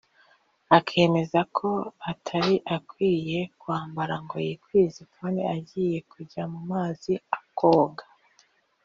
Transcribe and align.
akemeza 0.77 1.39
ko 1.57 1.69
atari 2.11 2.55
akwiriye 2.75 3.41
kwambara 3.61 4.15
ngo 4.23 4.35
yikwize 4.47 5.01
kandi 5.15 5.41
agiye 5.55 5.97
kujya 6.11 6.43
mu 6.53 6.59
mazi 6.71 7.11
akoga 7.37 8.05